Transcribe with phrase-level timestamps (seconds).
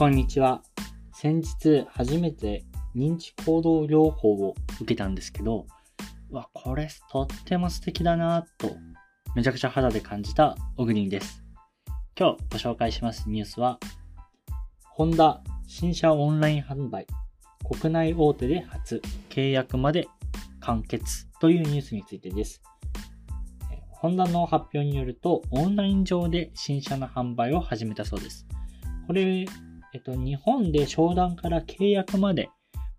[0.00, 0.62] こんにちは。
[1.12, 2.64] 先日初めて
[2.96, 5.66] 認知行動療法を受けたんですけど、
[6.30, 8.78] わ、これとっても素敵だなと、
[9.36, 11.44] めちゃくちゃ肌で感じたオグリンです。
[12.18, 13.78] 今日ご紹介しますニュースは、
[14.84, 17.06] ホンダ新車オンライン販売、
[17.62, 20.08] 国内大手で初契約まで
[20.60, 22.62] 完結というニュースについてです。
[23.90, 28.46] ホンダの発表によると、オンライン上で新車の販売を始めたそうです。
[29.06, 29.44] これ、
[29.92, 32.48] えっと、日本で商談から契約まで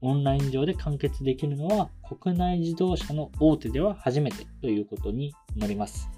[0.01, 6.09] オンライン上で完結できるのは国内自動車の大手では初めてということになります。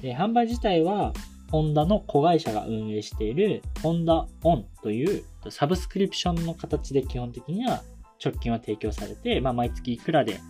[0.00, 1.12] で販売自体は
[1.50, 7.82] ホンダの子会社が運営しているホンダオンというサブスクリプションの形で基本的には
[8.24, 10.40] 直近は提供されて、まあ、毎月いくらで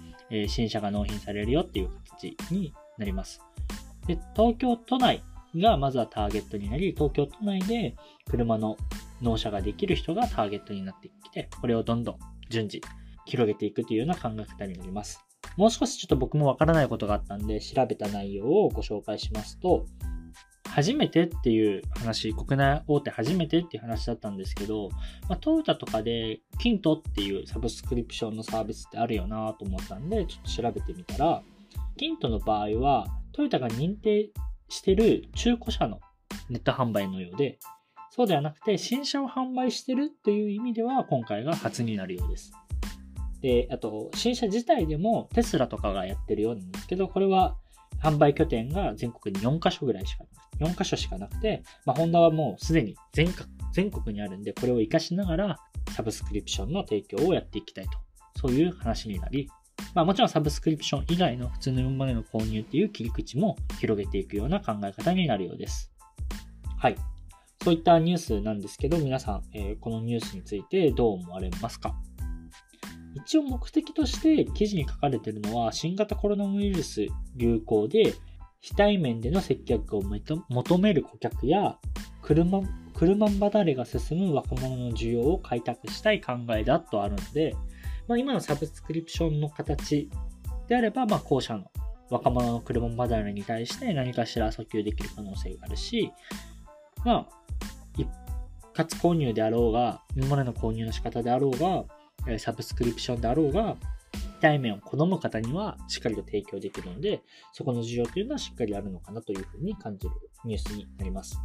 [0.48, 3.40] 新車が納品されるよっていう形になります。
[4.06, 5.22] で東京都内
[5.56, 7.94] がまずはターゲットになり、東京都内で
[8.28, 8.76] 車の
[9.20, 12.18] 納車ができる人がターゲットになってきて、これをどんどん
[12.50, 12.82] 順次
[13.26, 15.24] 広げていくというような考え方になります。
[15.56, 19.86] もう少しちょっと僕もわからないことがあったんで、調べた内容をご紹介しますと、
[20.68, 24.88] 初めてっていう話、国内大手初めてっていう話だったんですけど、
[25.28, 31.42] まあ、トヨタとかでキントっていうサブスクリプションのサービスってあるよなと思ったんで、ちょっと調べてみたら、
[31.96, 34.30] キントの場合は、トヨタが認定
[34.68, 36.00] してる中古車の
[36.50, 37.60] ネット販売のようで、
[38.14, 42.52] そうではなくて新車を販売してるという意味では今回が初になるようです。
[43.40, 47.56] で、あと新車自体でもテスラとかがやってるようなんですけど、これは
[48.00, 53.34] 販売拠点が全国に4カ所ぐらいしかなくて、4カ所しかなくて、まあ、ホンダはもうすでに全
[53.72, 55.58] 全国にあるんで、これを活かしながら
[55.90, 57.98] サブスクリプションの提供をやっていきたいと。
[58.40, 59.50] そういう話になり、
[59.92, 65.90] まあもちろんサブスクリプション以外の普通の今までの購入っていう切り口も広げていくような考え方になるようです。
[66.78, 66.96] はい。
[67.64, 71.96] そういったニュースなんですけど、皆さん、えー、このニュースについてどう思われますか？
[73.14, 78.12] 一応目的として記事に書かれているのは新型コロナウイルス流行で
[78.60, 81.78] 非対面での接客を求める顧客や
[82.20, 82.60] 車
[82.92, 87.54] 車離れが進む若者の需要を開拓したい考えだとあるので、
[88.08, 90.10] まあ、今のサブスクリプションの形
[90.68, 91.70] であれば、まあ、後者の
[92.10, 96.12] 若者の車離れに対して何かしら訴求できる可能性があるし、
[97.04, 97.28] まあ、
[97.96, 98.08] 一
[98.74, 103.76] 括購入であろうが、今までの購入の仕方であろうが、サブスクリプションであろうが、
[104.40, 107.22] 対面を好む方にはしっかりと提供できるので、
[107.52, 111.38] そこの需要というのはしっかりあるのかなというふうに感じるニュースになります。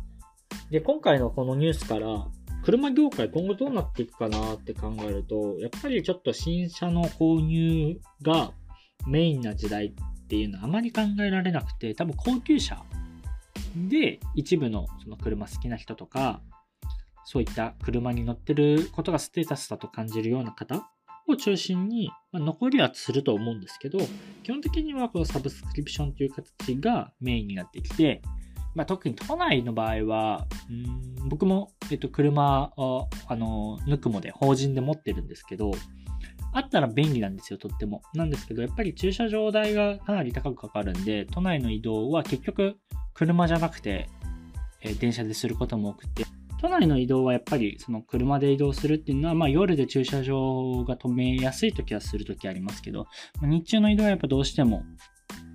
[0.69, 2.27] で、今回のこのニュースから、
[2.61, 8.51] 車業界今後どうなっていくかなって考えると、やっぱりちょっと新車の購入が
[9.07, 12.83] メインな時代っていうのはあまり考えられなくて、多分高級車
[13.75, 16.41] で一部のその車好きな人とか、
[17.25, 20.89] そういった車に乗ってることがステータスだと感じるような方
[21.27, 23.99] を中心に、まあ、残りはすると思うんですけど、
[24.43, 28.21] 基本的にはこのサブスクリプションという形がメインになってきて、
[28.75, 35.71] まあ、特に都内の場合は、うん僕も、えっと、車を、あの、ぬくもで、法人で持ってるんですけど、
[36.53, 38.01] あったら便利なんですよ、とっても。
[38.13, 42.77] なんですけど、やっぱり駐車場代がかなり高くかかるんで、都内の移動は結局、
[43.19, 44.07] 車じゃなくて、
[44.81, 46.23] え、電車ですることも多くて、
[46.61, 53.07] 都内の移動はやっぱりその車で移動するっていうのは、まあ夜で駐車場が止めやすい時はする時ありますけど、
[53.41, 54.85] まあ、日中の移動はやっぱどうしても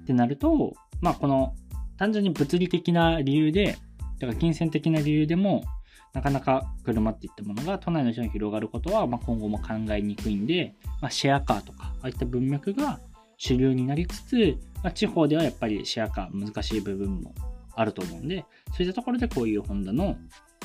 [0.03, 1.55] ってなると、まあこの
[1.97, 3.79] 単純に物理的な理由で、
[4.19, 5.65] だから金銭的な理由でも、
[6.13, 13.01] なかなか車っていったものが都内の人に広がることは、ま、今後も考えにくいんで、まあ、シェアカーとか、ああいった文脈が
[13.39, 17.35] 主流になりつつ、まあ、地方ではやっぱりシェアカー難しい部分も
[17.77, 20.17] あると思うんで、そういったところでこういうホンダの、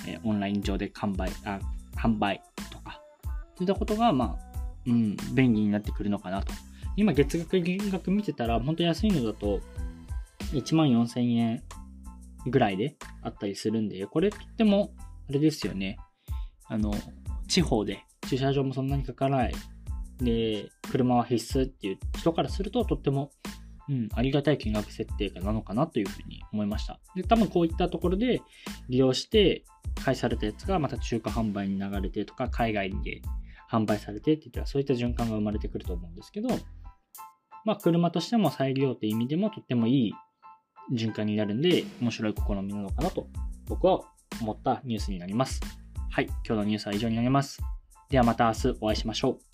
[0.07, 1.59] えー、オンライン上で販売あ
[1.95, 3.01] 販売とか、
[3.55, 4.49] そういったことが、まあ、
[4.87, 6.53] うん、便利になってくるのかなと。
[6.95, 9.61] 今月額金額見てたら、本当安いのだと、
[10.53, 11.63] 1万4000円
[12.47, 14.93] ぐらいであったりするんで、これとっても、
[15.29, 15.97] あれですよね。
[16.65, 16.93] あの、
[17.47, 19.53] 地方で駐車場もそんなにかからない。
[20.17, 23.31] で、車は必須っていう人からすると、とっても、
[23.89, 26.99] うん、ありがたい金額設定なのかなというふうに思いました。
[27.15, 28.41] で、多分こういったところで
[28.87, 29.63] 利用して
[30.03, 33.21] 返されたやつがまた中華販売に流れてとか、海外で
[33.69, 36.49] 販売されてって言ったら、そういった循環が生まれてくると思うんですけど、
[37.65, 40.13] まあ、車としても再利用という意味でもとってもいい
[40.93, 43.27] 循環になるんで、面白い試みなのかなと、
[43.67, 44.01] 僕は
[44.41, 45.61] 思ったニュースになります。
[46.11, 47.59] はい、今日のニュースは以上になります。
[48.09, 49.48] ではまた明日お会いしましょう。